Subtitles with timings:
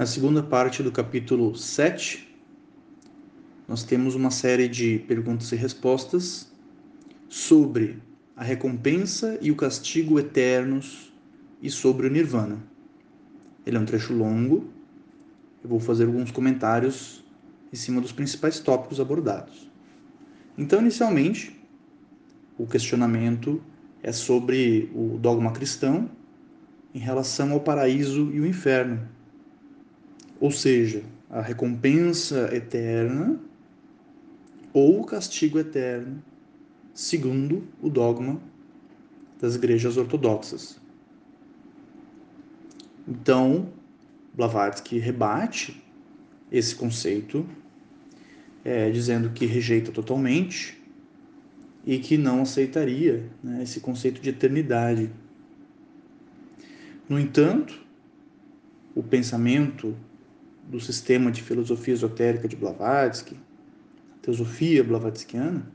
[0.00, 2.26] Na segunda parte do capítulo 7,
[3.68, 6.50] nós temos uma série de perguntas e respostas
[7.28, 8.02] sobre
[8.34, 11.12] a recompensa e o castigo eternos
[11.60, 12.64] e sobre o nirvana.
[13.66, 14.70] Ele é um trecho longo,
[15.62, 17.22] eu vou fazer alguns comentários
[17.70, 19.70] em cima dos principais tópicos abordados.
[20.56, 21.60] Então, inicialmente,
[22.56, 23.62] o questionamento
[24.02, 26.10] é sobre o dogma cristão
[26.94, 29.06] em relação ao paraíso e o inferno,
[30.40, 33.38] ou seja, a recompensa eterna
[34.72, 36.22] ou o castigo eterno,
[36.94, 38.40] segundo o dogma
[39.38, 40.80] das igrejas ortodoxas.
[43.06, 43.68] Então,
[44.34, 45.82] Blavatsky rebate
[46.50, 47.46] esse conceito,
[48.64, 50.80] é, dizendo que rejeita totalmente
[51.84, 55.10] e que não aceitaria né, esse conceito de eternidade.
[57.08, 57.80] No entanto,
[58.94, 59.96] o pensamento
[60.70, 63.36] do sistema de filosofia esotérica de Blavatsky,
[64.22, 65.66] teosofia blavatskiana,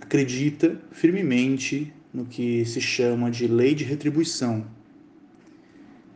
[0.00, 4.64] acredita firmemente no que se chama de lei de retribuição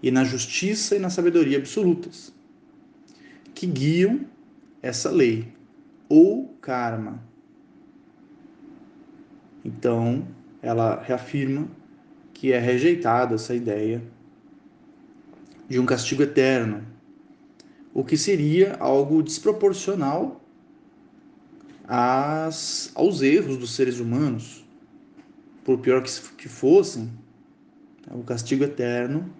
[0.00, 2.32] e na justiça e na sabedoria absolutas,
[3.52, 4.20] que guiam
[4.80, 5.52] essa lei,
[6.08, 7.22] ou karma.
[9.64, 10.26] Então,
[10.60, 11.68] ela reafirma
[12.32, 14.02] que é rejeitada essa ideia
[15.72, 16.84] de um castigo eterno,
[17.94, 20.38] o que seria algo desproporcional
[21.88, 24.62] às, aos erros dos seres humanos.
[25.64, 27.10] Por pior que, que fossem,
[28.10, 29.32] o castigo eterno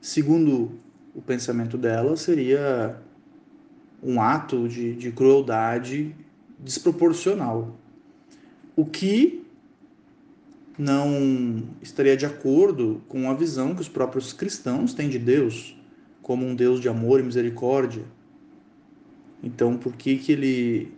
[0.00, 0.80] segundo
[1.14, 2.98] o pensamento dela, seria
[4.02, 6.16] um ato de, de crueldade
[6.58, 7.76] desproporcional.
[8.74, 9.39] O que
[10.80, 15.76] não estaria de acordo com a visão que os próprios cristãos têm de Deus,
[16.22, 18.02] como um Deus de amor e misericórdia.
[19.42, 20.92] Então, por que, que ele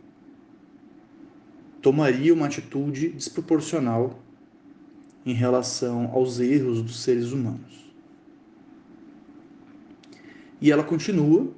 [1.80, 4.22] tomaria uma atitude desproporcional
[5.26, 7.92] em relação aos erros dos seres humanos?
[10.60, 11.52] E ela continua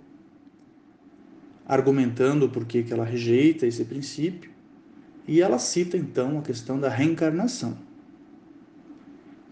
[1.67, 4.51] argumentando por que ela rejeita esse princípio,
[5.29, 7.77] e ela cita então a questão da reencarnação.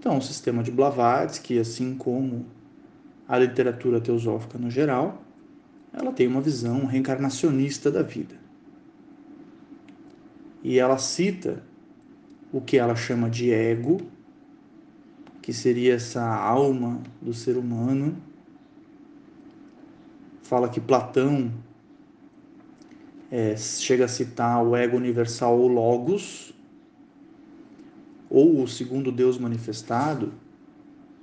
[0.03, 2.45] Então, o sistema de Blavatsky, assim como
[3.29, 5.23] a literatura teosófica no geral,
[5.93, 8.35] ela tem uma visão reencarnacionista da vida.
[10.61, 11.63] E ela cita
[12.53, 13.99] o que ela chama de ego,
[15.41, 18.17] que seria essa alma do ser humano
[20.43, 21.49] fala que Platão
[23.31, 26.53] é, chega a citar o ego universal ou logos,
[28.35, 30.33] ou o segundo Deus manifestado,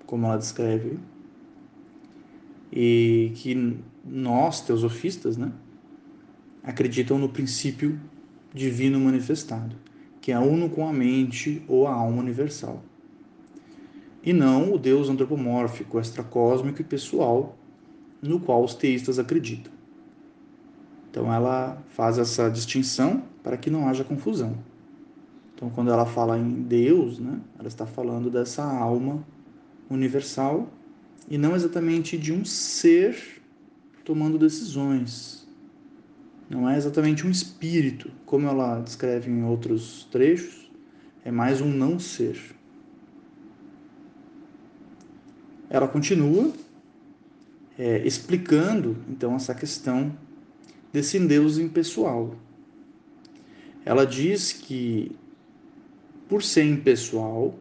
[0.06, 1.00] como ela descreve,
[2.72, 5.52] e que nós, teosofistas, né,
[6.64, 8.00] acreditam no princípio
[8.54, 9.76] divino manifestado,
[10.22, 12.84] que é uno com a mente ou a alma universal.
[14.24, 17.58] E não o Deus antropomórfico, extracósmico e pessoal,
[18.22, 19.74] no qual os teístas acreditam.
[21.10, 24.56] Então ela faz essa distinção para que não haja confusão.
[25.60, 29.28] Então quando ela fala em Deus, né, ela está falando dessa alma
[29.90, 30.72] universal
[31.30, 33.42] e não exatamente de um ser
[34.06, 35.46] tomando decisões.
[36.50, 40.72] Não é exatamente um espírito, como ela descreve em outros trechos,
[41.26, 42.40] é mais um não ser.
[45.70, 46.54] Ela continua
[47.78, 50.18] é, explicando então essa questão
[50.94, 52.34] desse Deus impessoal.
[53.84, 55.12] Ela diz que,
[56.30, 57.56] por ser impessoal,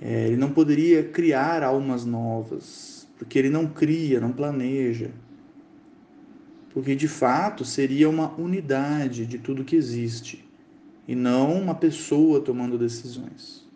[0.00, 5.12] é, ele não poderia criar almas novas, porque ele não cria, não planeja.
[6.74, 10.44] Porque de fato seria uma unidade de tudo que existe
[11.06, 13.68] e não uma pessoa tomando decisões.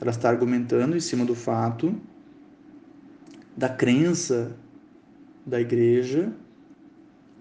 [0.00, 1.98] Ela está argumentando em cima do fato
[3.56, 4.54] da crença
[5.46, 6.32] da igreja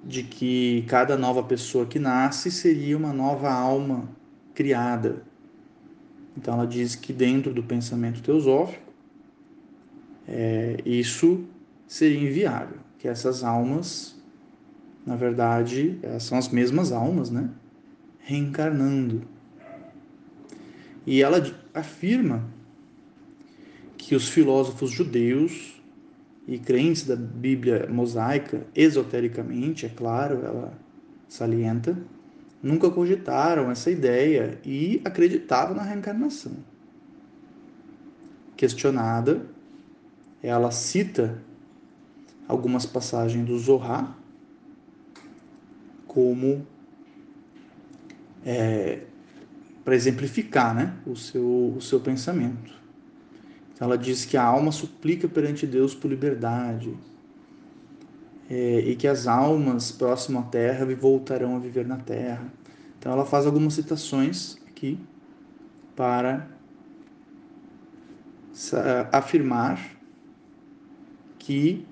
[0.03, 4.07] de que cada nova pessoa que nasce seria uma nova alma
[4.55, 5.21] criada.
[6.35, 8.91] Então ela diz que dentro do pensamento teosófico
[10.27, 11.45] é, isso
[11.87, 14.19] seria inviável, que essas almas,
[15.05, 17.51] na verdade, são as mesmas almas, né?
[18.19, 19.21] Reencarnando.
[21.05, 21.39] E ela
[21.73, 22.43] afirma
[23.95, 25.79] que os filósofos judeus
[26.47, 30.73] e crentes da Bíblia mosaica, esotericamente, é claro, ela
[31.27, 31.97] salienta,
[32.65, 36.53] nunca cogitaram essa ideia e acreditavam na reencarnação.
[38.57, 39.45] Questionada,
[40.41, 41.43] ela cita
[42.47, 44.17] algumas passagens do Zohar
[46.07, 46.65] como
[48.43, 49.01] é,
[49.83, 52.73] para exemplificar né, o, seu, o seu pensamento.
[53.73, 56.97] Então, ela diz que a alma suplica perante Deus por liberdade
[58.49, 62.51] é, e que as almas próximas à terra voltarão a viver na terra.
[62.99, 64.99] Então, ela faz algumas citações aqui
[65.95, 66.47] para
[69.11, 69.79] afirmar
[71.37, 71.85] que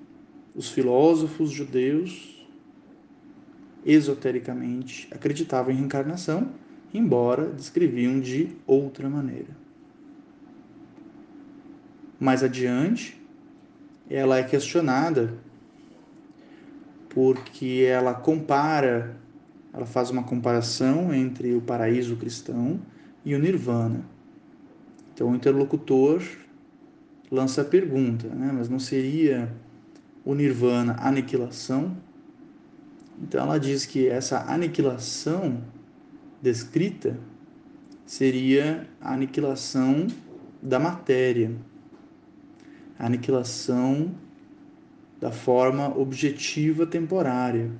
[0.54, 2.34] os filósofos judeus
[3.84, 6.48] esotericamente acreditavam em reencarnação,
[6.92, 9.64] embora descreviam de outra maneira.
[12.18, 13.20] Mais adiante,
[14.08, 15.34] ela é questionada
[17.14, 19.16] porque ela compara,
[19.72, 22.80] ela faz uma comparação entre o paraíso cristão
[23.24, 24.04] e o nirvana.
[25.14, 26.20] Então o interlocutor
[27.30, 28.50] lança a pergunta, né?
[28.52, 29.54] mas não seria
[30.24, 31.96] o nirvana aniquilação?
[33.22, 35.62] Então ela diz que essa aniquilação
[36.42, 37.16] descrita
[38.04, 40.08] seria a aniquilação
[40.60, 41.54] da matéria,
[42.98, 44.12] a aniquilação
[45.20, 47.70] da forma objetiva temporária,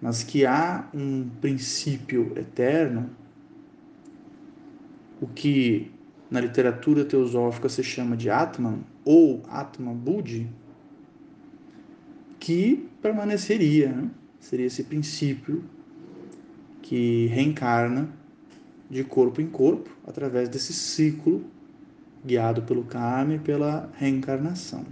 [0.00, 3.10] mas que há um princípio eterno,
[5.20, 5.90] o que
[6.30, 10.48] na literatura teosófica se chama de Atman ou Atman Buddhi,
[12.38, 14.10] que permaneceria, né?
[14.38, 15.64] seria esse princípio
[16.82, 18.08] que reencarna
[18.88, 21.44] de corpo em corpo através desse ciclo
[22.24, 24.84] guiado pelo karma e pela reencarnação.